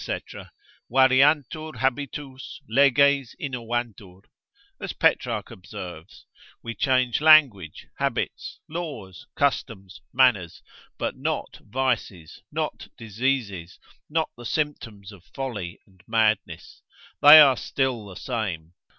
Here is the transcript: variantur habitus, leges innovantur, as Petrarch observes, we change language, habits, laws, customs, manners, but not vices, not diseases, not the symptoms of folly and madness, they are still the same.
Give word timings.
variantur 0.89 1.75
habitus, 1.75 2.59
leges 2.67 3.35
innovantur, 3.39 4.21
as 4.79 4.93
Petrarch 4.93 5.51
observes, 5.51 6.25
we 6.63 6.73
change 6.73 7.21
language, 7.21 7.85
habits, 7.97 8.59
laws, 8.67 9.27
customs, 9.35 10.01
manners, 10.11 10.63
but 10.97 11.15
not 11.15 11.59
vices, 11.69 12.41
not 12.51 12.87
diseases, 12.97 13.77
not 14.09 14.31
the 14.35 14.43
symptoms 14.43 15.11
of 15.11 15.23
folly 15.35 15.79
and 15.85 16.01
madness, 16.07 16.81
they 17.21 17.39
are 17.39 17.55
still 17.55 18.07
the 18.07 18.15
same. 18.15 18.73